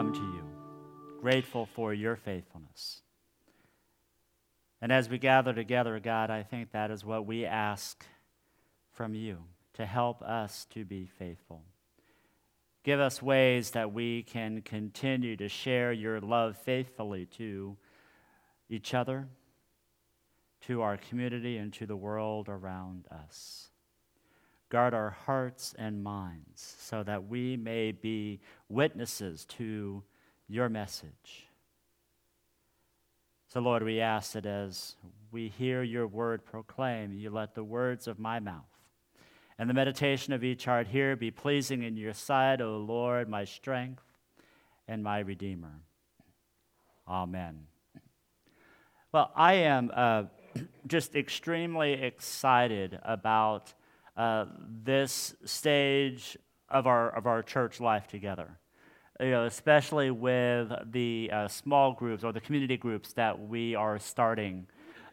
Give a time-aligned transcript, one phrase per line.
[0.00, 0.42] Come to you
[1.20, 3.02] grateful for your faithfulness.
[4.80, 8.02] And as we gather together, God, I think that is what we ask
[8.94, 9.40] from you
[9.74, 11.64] to help us to be faithful.
[12.82, 17.76] Give us ways that we can continue to share your love faithfully to
[18.70, 19.28] each other,
[20.62, 23.69] to our community, and to the world around us.
[24.70, 30.02] Guard our hearts and minds so that we may be witnesses to
[30.48, 31.48] your message.
[33.48, 34.94] So, Lord, we ask that as
[35.32, 38.64] we hear your word proclaimed, you let the words of my mouth
[39.60, 43.44] and the meditation of each heart here be pleasing in your sight, O Lord, my
[43.44, 44.02] strength
[44.88, 45.82] and my Redeemer.
[47.06, 47.66] Amen.
[49.12, 50.22] Well, I am uh,
[50.86, 53.74] just extremely excited about
[54.16, 54.46] uh,
[54.84, 56.36] this stage
[56.68, 58.58] of our, of our church life together
[59.20, 63.98] you know, especially with the uh, small groups or the community groups that we are
[63.98, 64.66] starting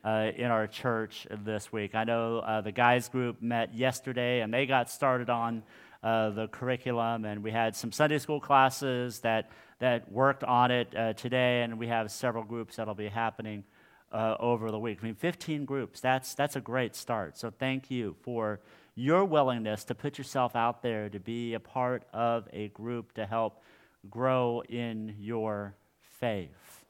[0.06, 1.94] uh, in our church this week.
[1.94, 5.64] I know uh, the guys group met yesterday and they got started on
[6.04, 10.96] uh, the curriculum, and we had some Sunday school classes that, that worked on it
[10.96, 13.64] uh, today, and we have several groups that'll be happening.
[14.10, 15.00] Over the week.
[15.02, 17.38] I mean, 15 groups, that's, that's a great start.
[17.38, 18.62] So, thank you for
[18.98, 23.28] your willingness to put yourself out there to be a part of a group to
[23.28, 23.62] help
[24.10, 25.76] grow in your
[26.20, 26.84] faith.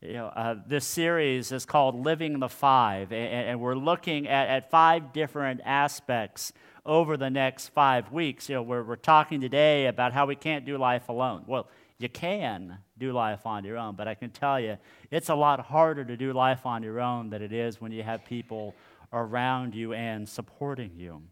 [0.00, 4.48] You know, uh, this series is called Living the Five, and, and we're looking at,
[4.48, 6.54] at five different aspects
[6.86, 8.48] over the next five weeks.
[8.48, 11.44] You know, we're, we're talking today about how we can't do life alone.
[11.46, 11.68] Well,
[11.98, 14.78] you can do life on your own, but I can tell you
[15.10, 18.02] it's a lot harder to do life on your own than it is when you
[18.02, 18.74] have people
[19.12, 21.22] around you and supporting you.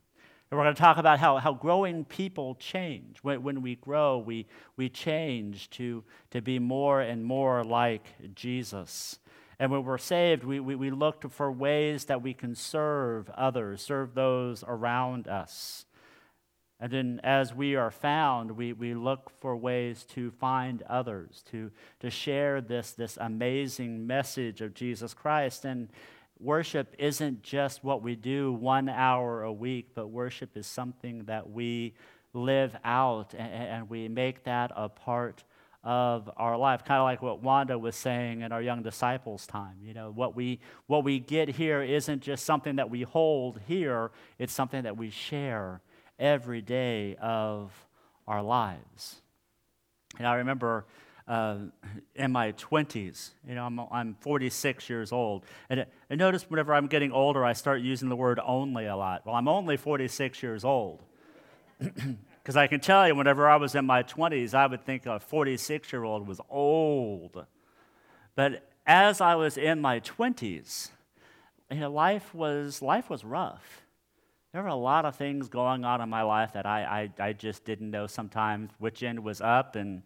[0.52, 3.16] And we're going to talk about how, how growing people change.
[3.22, 4.46] When, when we grow, we,
[4.76, 8.04] we change to, to be more and more like
[8.34, 9.18] Jesus.
[9.58, 13.80] And when we're saved, we, we, we look for ways that we can serve others,
[13.80, 15.86] serve those around us.
[16.78, 21.70] And then as we are found, we, we look for ways to find others, to,
[22.00, 25.64] to share this, this amazing message of Jesus Christ.
[25.64, 25.88] And,
[26.42, 31.50] worship isn't just what we do one hour a week, but worship is something that
[31.50, 31.94] we
[32.34, 35.44] live out and, and we make that a part
[35.84, 36.84] of our life.
[36.84, 40.36] Kind of like what wanda was saying in our young disciples time you know what
[40.36, 44.96] we what we get here isn't just something that we hold here it's something that
[44.96, 45.80] we share
[46.18, 47.72] every day of
[48.28, 49.20] our lives.
[50.18, 50.84] And i remember
[51.28, 51.56] uh,
[52.14, 53.30] in my 20s.
[53.46, 55.44] You know, I'm, I'm 46 years old.
[55.70, 59.24] And notice whenever I'm getting older, I start using the word only a lot.
[59.24, 61.02] Well, I'm only 46 years old.
[62.42, 65.20] Because I can tell you, whenever I was in my 20s, I would think a
[65.20, 67.46] 46 year old was old.
[68.34, 70.90] But as I was in my 20s,
[71.70, 73.82] you know, life was, life was rough.
[74.52, 77.32] There were a lot of things going on in my life that I, I, I
[77.32, 80.02] just didn't know sometimes which end was up and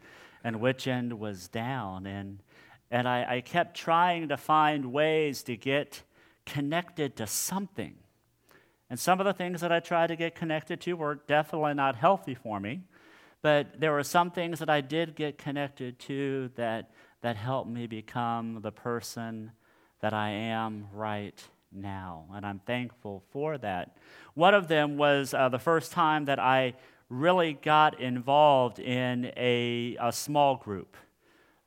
[0.46, 2.06] and which end was down.
[2.06, 2.40] And,
[2.88, 6.04] and I, I kept trying to find ways to get
[6.44, 7.96] connected to something.
[8.88, 11.96] And some of the things that I tried to get connected to were definitely not
[11.96, 12.82] healthy for me.
[13.42, 16.92] But there were some things that I did get connected to that,
[17.22, 19.50] that helped me become the person
[19.98, 21.42] that I am right
[21.72, 22.26] now.
[22.32, 23.96] And I'm thankful for that.
[24.34, 26.74] One of them was uh, the first time that I
[27.08, 30.96] really got involved in a, a small group.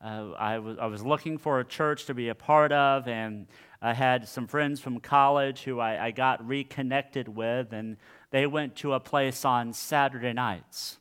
[0.02, 3.46] Uh, I, was, I was looking for a church to be a part of, and
[3.82, 7.96] I had some friends from college who I, I got reconnected with, and
[8.30, 10.98] they went to a place on Saturday nights.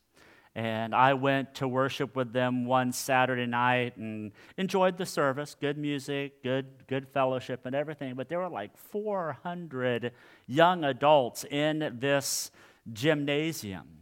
[0.55, 5.77] And I went to worship with them one Saturday night and enjoyed the service, good
[5.77, 8.15] music, good, good fellowship, and everything.
[8.15, 10.11] But there were like 400
[10.47, 12.51] young adults in this
[12.91, 13.98] gymnasium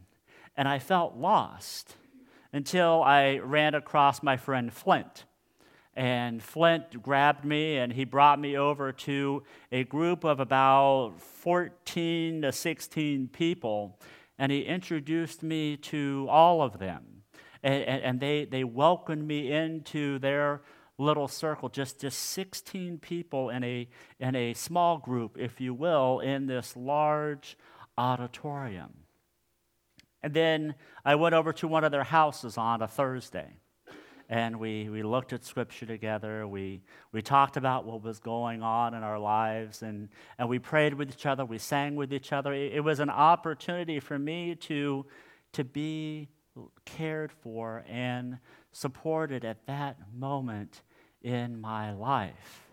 [0.58, 1.96] and I felt lost
[2.52, 5.26] until I ran across my friend Flint.
[5.96, 12.42] And Flint grabbed me and he brought me over to a group of about 14
[12.42, 14.00] to 16 people.
[14.40, 17.24] and he introduced me to all of them.
[17.64, 20.62] And, and, they, they welcomed me into their
[21.00, 23.90] little circle, just, just 16 people in a,
[24.20, 27.58] in a small group, if you will, in this large
[27.98, 28.94] auditorium.
[30.24, 30.76] And then
[31.06, 33.58] I went over to one of their houses on a Thursday
[34.30, 36.48] and we, we looked at scripture together.
[36.48, 36.82] We,
[37.12, 41.10] we talked about what was going on in our lives, and, and we prayed with
[41.10, 41.46] each other.
[41.46, 42.54] We sang with each other.
[42.54, 45.06] It, it was an opportunity for me to,
[45.54, 46.28] to be
[46.86, 48.40] cared for and
[48.72, 50.82] supported at that moment
[51.22, 52.67] in my life.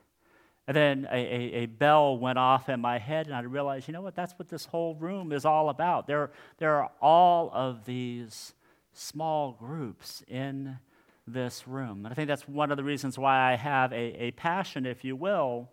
[0.67, 3.93] And then a, a, a, bell went off in my head, and I realized, you
[3.93, 6.07] know what, that's what this whole room is all about.
[6.07, 8.55] There, there are all of these
[8.95, 10.79] small groups in
[11.27, 12.07] this room.
[12.07, 15.05] And I think that's one of the reasons why I have a, a passion, if
[15.05, 15.71] you will,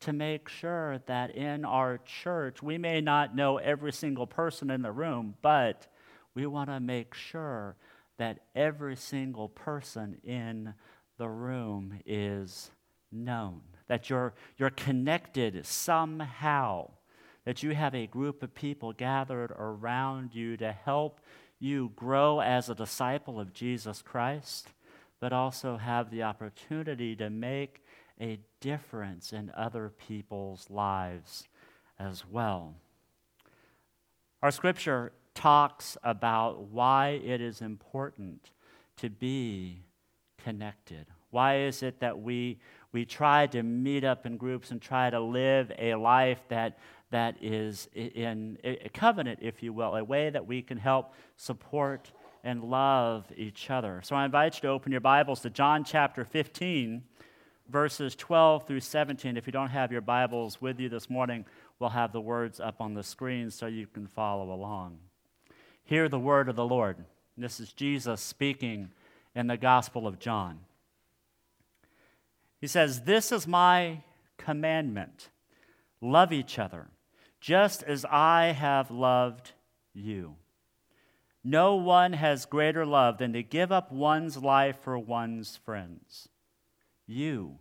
[0.00, 4.82] to make sure that in our church, we may not know every single person in
[4.82, 5.86] the room, but
[6.34, 7.76] we want to make sure
[8.18, 10.74] that every single person in
[11.18, 12.70] the room is
[13.10, 16.90] known, that you're, you're connected somehow,
[17.44, 21.20] that you have a group of people gathered around you to help
[21.58, 24.68] you grow as a disciple of Jesus Christ
[25.24, 27.82] but also have the opportunity to make
[28.20, 31.44] a difference in other people's lives
[31.98, 32.74] as well.
[34.42, 38.50] Our scripture talks about why it is important
[38.98, 39.84] to be
[40.36, 41.06] connected.
[41.34, 42.60] Why is it that we,
[42.92, 46.78] we try to meet up in groups and try to live a life that,
[47.10, 52.12] that is in a covenant, if you will, a way that we can help support
[52.44, 54.00] and love each other.
[54.04, 57.02] So I invite you to open your Bibles to John chapter 15,
[57.68, 59.36] verses 12 through 17.
[59.36, 61.46] If you don't have your Bibles with you this morning,
[61.80, 64.98] we'll have the words up on the screen so you can follow along.
[65.82, 66.98] Hear the word of the Lord.
[67.36, 68.92] This is Jesus speaking
[69.34, 70.60] in the Gospel of John.
[72.64, 74.00] He says, This is my
[74.38, 75.28] commandment
[76.00, 76.88] love each other,
[77.38, 79.52] just as I have loved
[79.92, 80.36] you.
[81.44, 86.30] No one has greater love than to give up one's life for one's friends.
[87.06, 87.58] You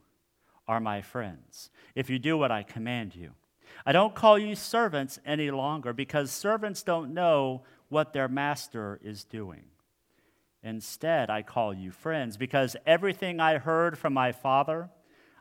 [0.70, 3.32] are my friends if you do what I command you.
[3.86, 9.26] I don't call you servants any longer because servants don't know what their master is
[9.26, 9.66] doing.
[10.64, 14.90] Instead, I call you friends because everything I heard from my Father,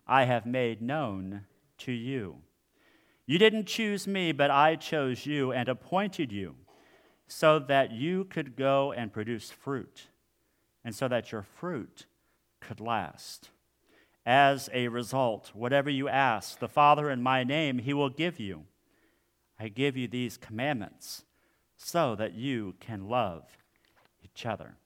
[0.06, 1.42] I have made known
[1.78, 2.38] to you.
[3.24, 6.56] You didn't choose me, but I chose you and appointed you
[7.28, 10.08] so that you could go and produce fruit,
[10.84, 12.06] and so that your fruit
[12.60, 13.50] could last.
[14.26, 18.64] As a result, whatever you ask the Father in my name, he will give you.
[19.58, 21.24] I give you these commandments
[21.76, 23.44] so that you can love
[24.22, 24.76] each other.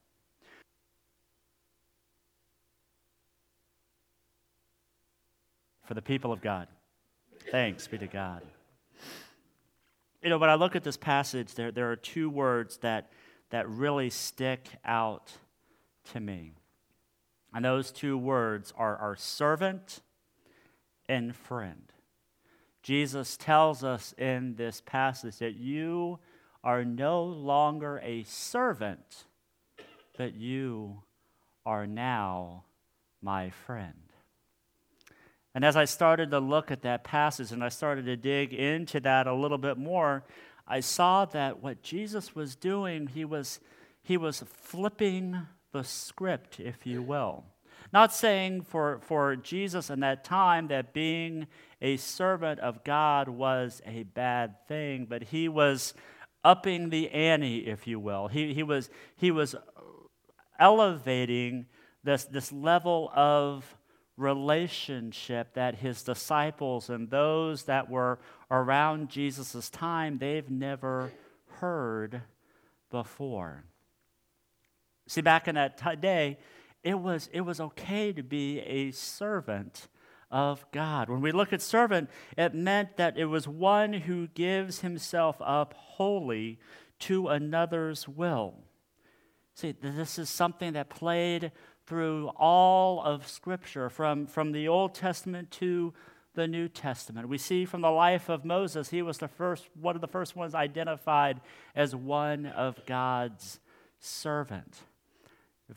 [5.87, 6.69] For the people of God,
[7.51, 8.43] thanks be to God
[10.27, 13.13] you know, when I look at this passage, there, there are two words that,
[13.51, 15.31] that really stick out
[16.13, 16.55] to me.
[17.55, 20.01] And those two words are, our servant
[21.09, 21.93] and friend.
[22.83, 26.19] Jesus tells us in this passage that you
[26.65, 29.27] are no longer a servant,
[30.19, 31.03] but you
[31.65, 32.65] are now
[33.23, 34.06] my friend.
[35.57, 39.01] And as I started to look at that passage and I started to dig into
[39.01, 40.23] that a little bit more,
[40.69, 43.59] I saw that what Jesus was doing, he was,
[44.03, 47.47] he was flipping the script, if you will.
[47.91, 51.47] Not saying for, for Jesus in that time that being
[51.81, 55.95] a servant of God was a bad thing, but he was
[56.45, 58.29] upping the ante, if you will.
[58.29, 59.55] He, he, was, he was
[60.61, 61.65] elevating
[62.05, 63.65] this, this level of
[64.17, 68.19] relationship that his disciples and those that were
[68.51, 71.13] around Jesus' time, they've never
[71.61, 72.23] heard
[72.91, 73.65] before.
[75.07, 76.39] See, back in that t- day,
[76.83, 79.89] it was, it was okay to be a servant
[80.31, 81.09] of God.
[81.09, 85.75] When we look at servant, it meant that it was one who gives himself up
[85.75, 86.59] wholly
[87.01, 88.55] to another's will.
[89.55, 91.53] See, this is something that played
[91.87, 95.95] through all of Scripture, from, from the Old Testament to
[96.35, 97.29] the New Testament.
[97.29, 100.37] We see from the life of Moses, he was the first, one of the first
[100.37, 101.41] ones identified
[101.75, 103.59] as one of God's
[103.99, 104.81] servant.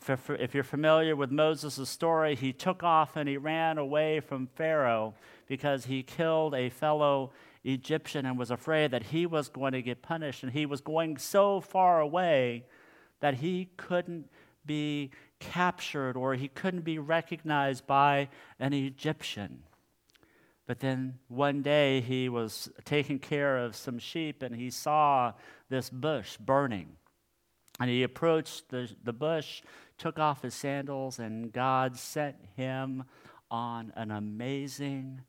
[0.08, 5.16] If you're familiar with Moses' story, he took off and he ran away from Pharaoh
[5.48, 7.32] because he killed a fellow
[7.64, 10.44] Egyptian and was afraid that he was going to get punished.
[10.44, 12.66] And he was going so far away
[13.20, 14.30] that he couldn't
[14.64, 15.10] be
[15.40, 18.30] captured or he couldn't be recognized by
[18.60, 19.64] an Egyptian.
[20.68, 25.34] But then one day he was taking care of some sheep and he saw
[25.70, 26.98] this bush burning.
[27.80, 29.62] And he approached the, the bush,
[29.98, 33.06] took off his sandals, and God sent him
[33.50, 35.22] on an amazing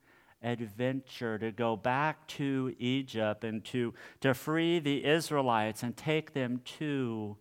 [0.42, 6.60] adventure to go back to Egypt and to, to free the Israelites and take them
[6.78, 7.36] to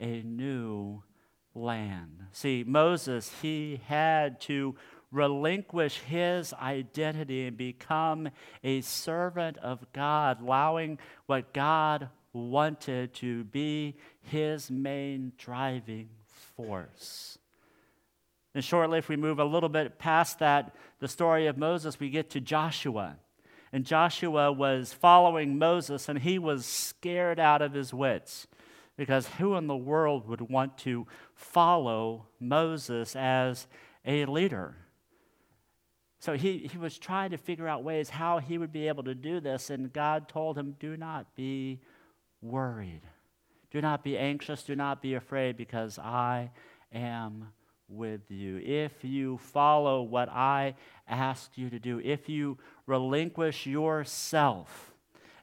[0.00, 1.02] a new
[1.56, 2.26] land.
[2.32, 4.76] See, Moses, he had to
[5.10, 8.28] relinquish his identity and become
[8.62, 16.10] a servant of God, allowing what God wanted to be his main driving
[16.56, 17.38] force.
[18.54, 22.10] And shortly, if we move a little bit past that, the story of Moses, we
[22.10, 23.16] get to Joshua.
[23.72, 28.46] And Joshua was following Moses, and he was scared out of his wits
[28.96, 33.66] because who in the world would want to follow Moses as
[34.04, 34.76] a leader?
[36.18, 39.14] So he, he was trying to figure out ways how he would be able to
[39.14, 41.80] do this, and God told him, Do not be
[42.40, 43.02] worried.
[43.70, 44.62] Do not be anxious.
[44.62, 46.50] Do not be afraid, because I
[46.92, 47.48] am
[47.88, 48.58] with you.
[48.58, 50.74] If you follow what I
[51.06, 54.94] ask you to do, if you relinquish yourself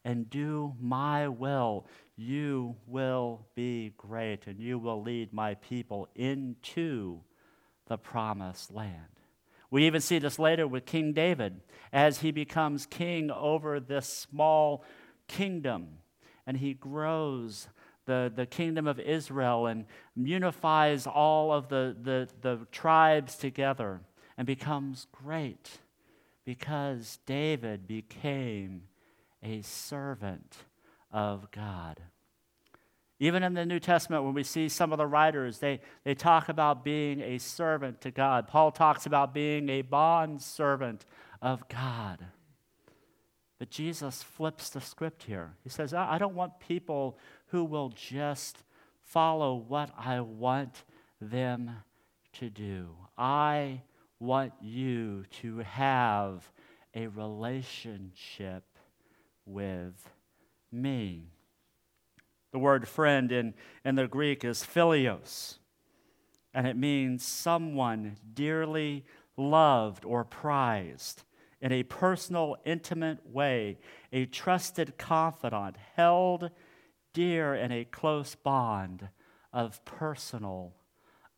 [0.04, 7.22] and do my will, you will be great and you will lead my people into
[7.88, 8.98] the promised land.
[9.72, 14.84] We even see this later with King David as he becomes king over this small
[15.28, 15.98] kingdom
[16.46, 17.68] and he grows
[18.06, 24.02] the, the kingdom of Israel and unifies all of the, the, the tribes together
[24.38, 25.80] and becomes great
[26.46, 28.84] because David became
[29.42, 30.58] a servant
[31.14, 32.02] of God.
[33.20, 36.50] Even in the New Testament, when we see some of the writers, they, they talk
[36.50, 38.48] about being a servant to God.
[38.48, 41.06] Paul talks about being a bond servant
[41.42, 42.26] of God.
[43.60, 45.54] But Jesus flips the script here.
[45.64, 47.18] He says, I don't want people
[47.48, 48.58] who will just
[49.04, 50.84] follow what I want
[51.22, 51.72] them
[52.34, 52.90] to do.
[53.18, 53.84] I
[54.20, 56.52] want you to have
[56.96, 58.64] a relationship
[59.46, 59.94] with
[60.74, 61.30] me.
[62.52, 63.54] The word friend in,
[63.86, 65.58] in the Greek is philios,
[66.54, 69.06] and it means someone dearly
[69.38, 71.24] loved or prized
[71.64, 73.80] in a personal, intimate way,
[74.12, 76.52] a trusted confidant, held
[77.14, 79.08] dear in a close bond
[79.54, 80.74] of personal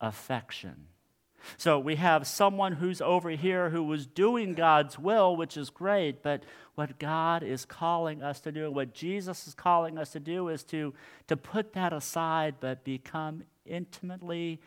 [0.00, 0.88] affection.
[1.56, 6.22] So we have someone who's over here who was doing God's will, which is great,
[6.22, 10.48] but what God is calling us to do, what Jesus is calling us to do,
[10.48, 10.92] is to,
[11.28, 14.60] to put that aside but become intimately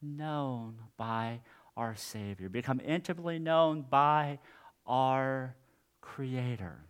[0.00, 1.40] known by
[1.76, 4.38] our Savior, become intimately known by
[4.86, 5.54] our
[6.00, 6.84] Creator.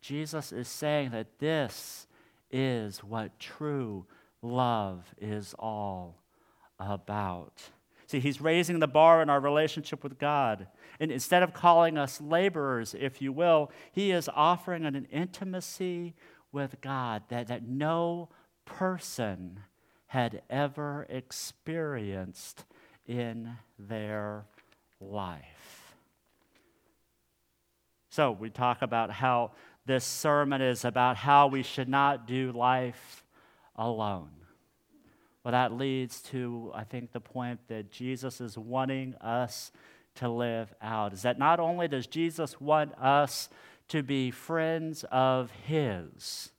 [0.00, 2.06] Jesus is saying that this
[2.50, 4.06] is what true
[4.42, 6.22] love is all
[6.78, 7.70] about.
[8.08, 10.66] See, he's raising the bar in our relationship with God.
[10.98, 16.14] And instead of calling us laborers, if you will, he is offering an intimacy
[16.50, 18.30] with God that, that no
[18.64, 19.60] person
[20.06, 22.64] had ever experienced
[23.06, 24.46] in their
[25.02, 25.94] life.
[28.08, 29.52] So, we talk about how
[29.84, 33.22] this sermon is about how we should not do life
[33.76, 34.30] alone.
[35.44, 39.72] Well, that leads to, I think, the point that Jesus is wanting us
[40.16, 41.12] to live out.
[41.12, 43.48] Is that not only does Jesus want us
[43.88, 46.50] to be friends of His,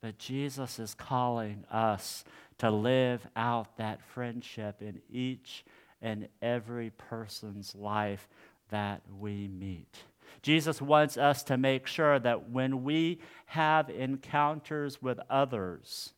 [0.00, 2.24] but Jesus is calling us
[2.58, 5.64] to live out that friendship in each
[6.02, 8.28] and every person's life
[8.70, 9.98] that we meet.
[10.42, 16.12] Jesus wants us to make sure that when we have encounters with others,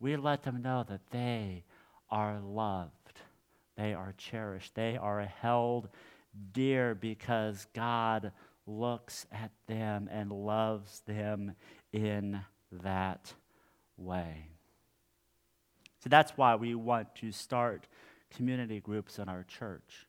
[0.00, 1.64] we let them know that they
[2.10, 3.20] are loved,
[3.76, 5.88] they are cherished, they are held
[6.52, 8.32] dear because God
[8.66, 11.54] looks at them and loves them
[11.92, 12.40] in
[12.70, 13.32] that
[13.96, 14.48] way.
[16.00, 17.86] So that's why we want to start
[18.36, 20.06] community groups in our church.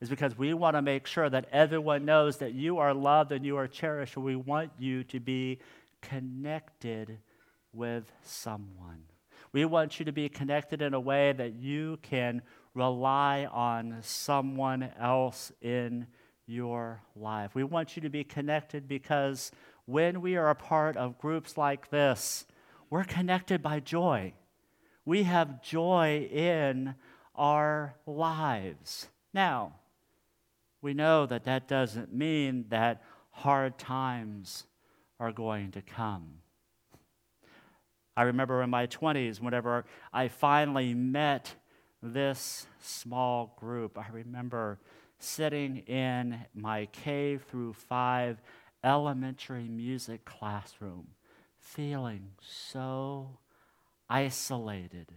[0.00, 3.44] Is because we want to make sure that everyone knows that you are loved and
[3.44, 4.16] you are cherished.
[4.16, 5.58] We want you to be
[6.00, 7.18] connected
[7.72, 9.02] with someone.
[9.52, 12.42] We want you to be connected in a way that you can
[12.74, 16.06] rely on someone else in
[16.46, 17.54] your life.
[17.54, 19.50] We want you to be connected because
[19.86, 22.46] when we are a part of groups like this,
[22.90, 24.34] we're connected by joy.
[25.04, 26.94] We have joy in
[27.34, 29.08] our lives.
[29.32, 29.74] Now,
[30.82, 34.64] we know that that doesn't mean that hard times
[35.18, 36.39] are going to come.
[38.16, 41.54] I remember in my 20s, whenever I finally met
[42.02, 44.78] this small group, I remember
[45.18, 48.40] sitting in my K through 5
[48.82, 51.08] elementary music classroom,
[51.58, 53.38] feeling so
[54.08, 55.08] isolated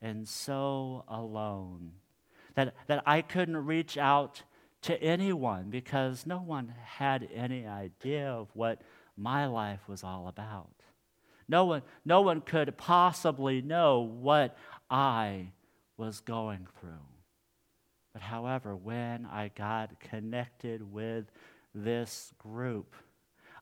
[0.00, 1.92] and so alone
[2.54, 4.42] that, that I couldn't reach out
[4.82, 8.82] to anyone because no one had any idea of what
[9.16, 10.75] my life was all about.
[11.48, 14.56] No one, no one could possibly know what
[14.90, 15.52] I
[15.96, 16.90] was going through.
[18.12, 21.26] But however, when I got connected with
[21.74, 22.94] this group,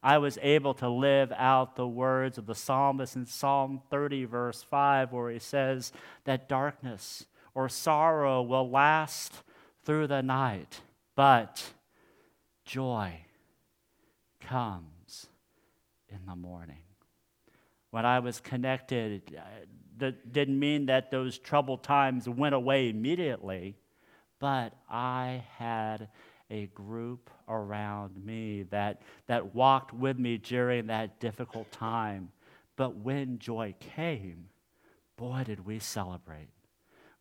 [0.03, 4.62] I was able to live out the words of the psalmist in Psalm 30, verse
[4.62, 5.93] 5, where he says
[6.25, 9.43] that darkness or sorrow will last
[9.85, 10.81] through the night,
[11.17, 11.73] but
[12.64, 13.21] joy
[14.41, 15.26] comes
[16.09, 16.76] in the morning.
[17.95, 19.43] When I was connected, uh,
[19.99, 23.77] that didn't mean that those troubled times went away immediately,
[24.41, 26.09] but I had
[26.51, 32.33] a group around me that, that walked with me during that difficult time.
[32.75, 34.49] But when joy came,
[35.17, 36.49] boy, did we celebrate.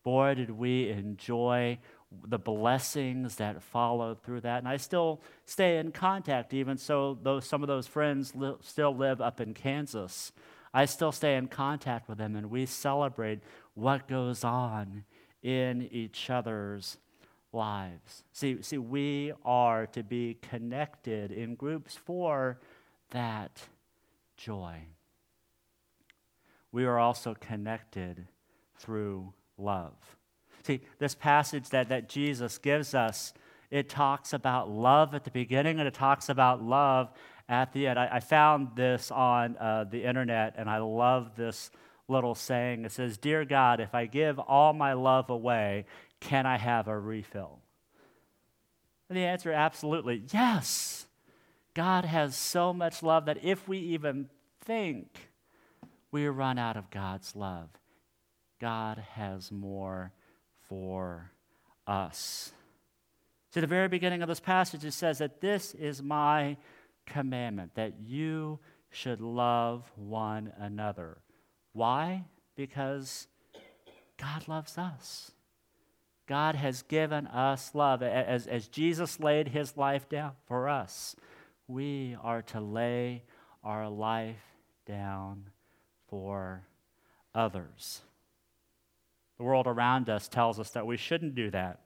[0.01, 1.77] Boy, did we enjoy
[2.25, 4.57] the blessings that followed through that.
[4.57, 8.95] And I still stay in contact, even so, though some of those friends li- still
[8.95, 10.31] live up in Kansas.
[10.73, 13.39] I still stay in contact with them, and we celebrate
[13.75, 15.03] what goes on
[15.43, 16.97] in each other's
[17.51, 18.23] lives.
[18.31, 22.59] See, see, we are to be connected in groups for
[23.11, 23.61] that
[24.37, 24.77] joy.
[26.71, 28.27] We are also connected
[28.79, 29.93] through love.
[30.63, 33.33] See, this passage that, that Jesus gives us,
[33.69, 37.11] it talks about love at the beginning and it talks about love
[37.53, 37.99] at the end.
[37.99, 41.69] I, I found this on uh, the internet and I love this
[42.07, 42.83] little saying.
[42.83, 45.85] It says, Dear God, if I give all my love away,
[46.19, 47.59] can I have a refill?
[49.07, 51.05] And the answer absolutely yes.
[51.75, 54.29] God has so much love that if we even
[54.61, 55.29] think
[56.11, 57.69] we run out of God's love,
[58.59, 60.11] God has more
[60.67, 61.31] for
[61.85, 62.51] us.
[63.53, 66.57] To the very beginning of this passage, it says that this is my
[67.05, 71.17] commandment, that you should love one another.
[71.73, 72.25] Why?
[72.55, 73.27] Because
[74.17, 75.31] God loves us.
[76.27, 78.01] God has given us love.
[78.01, 81.15] As, as Jesus laid his life down for us,
[81.67, 83.23] we are to lay
[83.63, 84.43] our life
[84.85, 85.49] down
[86.07, 86.63] for
[87.33, 88.01] others.
[89.37, 91.82] The world around us tells us that we shouldn't do that.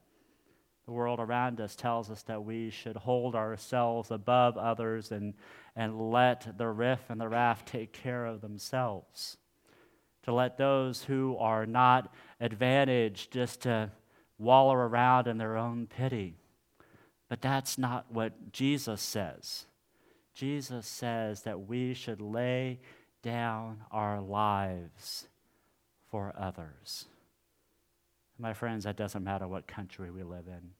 [0.87, 5.33] The world around us tells us that we should hold ourselves above others and,
[5.75, 9.35] and let the riff and the raft take care of themselves.
[10.23, 13.91] To let those who are not advantaged just to
[14.37, 16.37] wallow around in their own pity.
[17.27, 19.65] But that's not what Jesus says.
[20.33, 22.79] Jesus says that we should lay
[23.23, 25.27] down our lives
[26.09, 27.07] for others.
[28.39, 30.71] My friends, that doesn't matter what country we live in.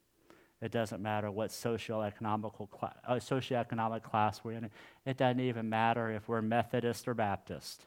[0.62, 4.70] It doesn't matter what socioeconomic, cl- uh, socioeconomic class we're in.
[5.06, 7.86] It doesn't even matter if we're Methodist or Baptist.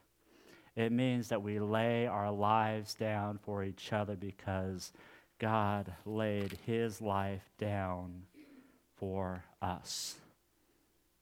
[0.76, 4.92] It means that we lay our lives down for each other because
[5.40, 8.22] God laid his life down
[8.96, 10.16] for us.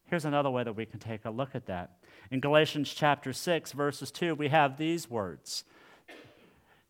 [0.05, 1.99] Here's another way that we can take a look at that.
[2.31, 5.65] In Galatians chapter 6, verses 2, we have these words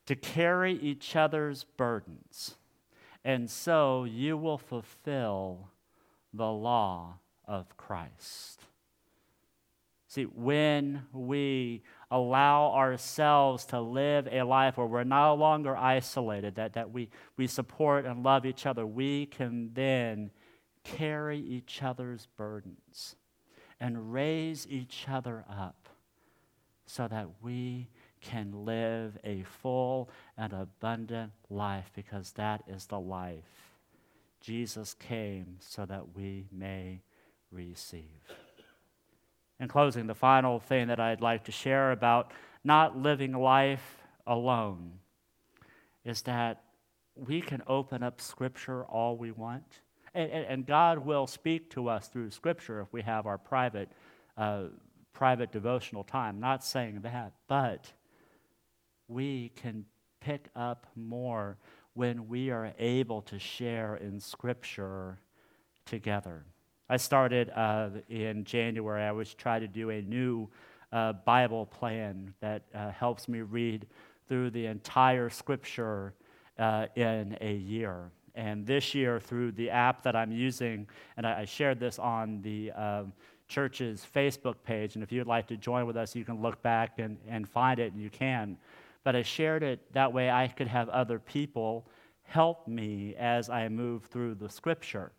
[0.09, 2.55] to carry each other's burdens,
[3.27, 5.68] and so you will fulfill
[6.33, 8.62] the law of Christ.
[10.07, 16.73] See, when we allow ourselves to live a life where we're no longer isolated, that,
[16.73, 20.31] that we, we support and love each other, we can then
[20.85, 23.14] carry each other's burdens
[23.79, 25.90] and raise each other up
[26.87, 33.68] so that we can live a full and abundant life because that is the life
[34.40, 37.02] Jesus came so that we may
[37.50, 38.04] receive.
[39.61, 44.92] In closing, the final thing that I'd like to share about not living life alone
[46.04, 46.62] is that
[47.16, 49.81] we can open up Scripture all we want.
[50.14, 53.90] And, and, and God will speak to us through Scripture if we have our private,
[54.37, 54.64] uh,
[55.12, 56.38] private devotional time.
[56.38, 57.92] Not saying that, but
[59.09, 59.85] we can
[60.21, 61.57] pick up more
[61.94, 65.18] when we are able to share in Scripture
[65.85, 66.44] together.
[66.88, 69.03] I started uh, in January.
[69.03, 70.49] I was trying to do a new
[70.92, 73.87] uh, Bible plan that uh, helps me read
[74.29, 76.14] through the entire Scripture
[76.59, 78.11] uh, in a year.
[78.35, 82.40] And this year, through the app that I'm using, and I, I shared this on
[82.42, 83.12] the um,
[83.49, 86.99] church's Facebook page, and if you'd like to join with us, you can look back
[86.99, 88.57] and, and find it, and you can.
[89.09, 91.88] But I shared it that way I could have other people
[92.25, 95.12] help me as I move through the scripture.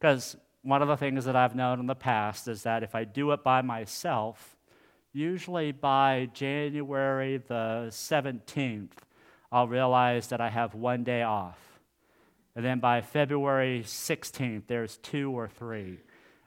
[0.00, 3.04] Because one of the things that I've known in the past is that if I
[3.04, 4.56] do it by myself,
[5.12, 8.90] usually by January the 17th,
[9.52, 11.60] I'll realize that I have one day off.
[12.56, 16.00] And then by February 16th, there's two or three.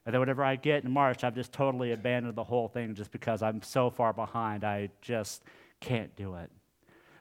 [0.06, 3.12] And then whenever I get in March, I've just totally abandoned the whole thing just
[3.12, 5.45] because I'm so far behind, I just
[5.80, 6.51] can't do it.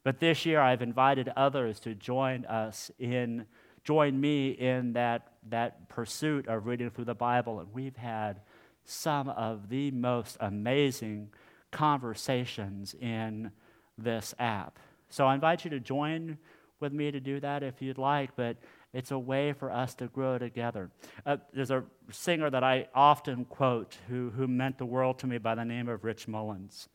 [0.06, 3.44] But this year, I've invited others to join us in,
[3.82, 7.58] join me in that, that pursuit of reading through the Bible.
[7.58, 8.42] And we've had
[8.84, 11.30] some of the most amazing
[11.72, 13.50] conversations in
[13.98, 14.78] this app.
[15.08, 16.38] So I invite you to join
[16.78, 18.58] with me to do that if you'd like, but
[18.92, 20.88] it's a way for us to grow together.
[21.26, 25.38] Uh, there's a singer that I often quote who, who meant the world to me
[25.38, 26.88] by the name of Rich Mullins.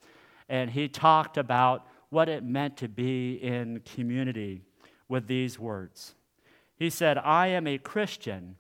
[0.48, 4.62] And he talked about what it meant to be in community
[5.10, 6.14] with these words.
[6.76, 8.58] He said, I am a Christian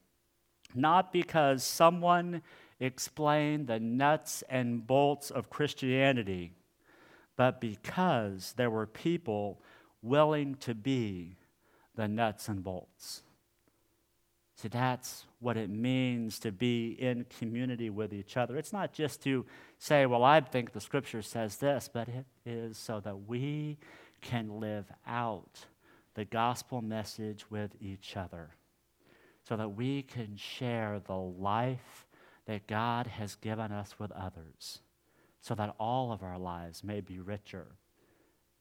[0.73, 2.41] not because someone
[2.79, 6.53] explained the nuts and bolts of Christianity
[7.41, 9.59] but because there were people
[10.03, 11.37] willing to be
[11.95, 13.23] the nuts and bolts.
[14.61, 18.57] See, that's what it means to be in community with each other.
[18.57, 19.43] It's not just to
[19.79, 23.79] say, well, I think the scripture says this, but it is so that we
[24.21, 25.65] can live out
[26.13, 28.51] the gospel message with each other,
[29.47, 32.05] so that we can share the life
[32.45, 34.81] that God has given us with others
[35.41, 37.65] so that all of our lives may be richer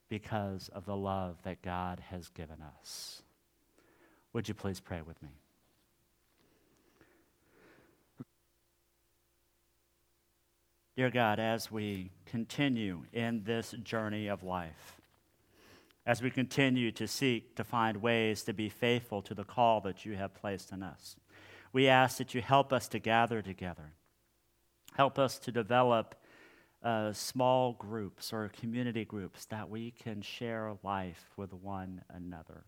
[0.08, 3.22] because of the love that God has given us.
[4.32, 5.28] Would you please pray with me?
[11.00, 15.00] Dear God, as we continue in this journey of life,
[16.04, 20.04] as we continue to seek to find ways to be faithful to the call that
[20.04, 21.16] you have placed in us,
[21.72, 23.94] we ask that you help us to gather together.
[24.94, 26.16] Help us to develop
[26.82, 32.66] uh, small groups or community groups that we can share life with one another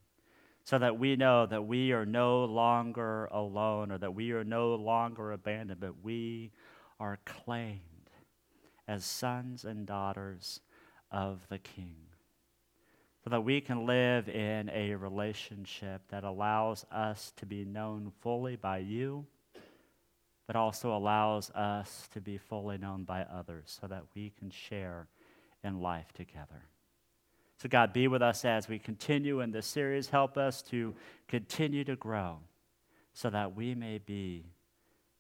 [0.65, 4.75] so that we know that we are no longer alone or that we are no
[4.75, 6.51] longer abandoned, but we
[6.99, 7.92] are claimed
[8.93, 10.61] as sons and daughters
[11.11, 11.97] of the King.
[13.25, 18.57] So that we can live in a relationship that allows us to be known fully
[18.57, 19.27] by you
[20.47, 25.09] but also allows us to be fully known by others so that we can share
[25.65, 26.69] in life together.
[27.57, 30.09] So, God, be with us as we continue in this series.
[30.09, 30.95] Help us to
[31.29, 32.39] continue to grow
[33.13, 34.45] so that we may be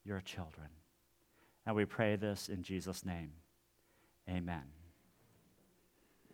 [0.04, 0.68] your children.
[1.64, 3.30] And we pray this in Jesus' name.
[4.28, 4.81] Amen.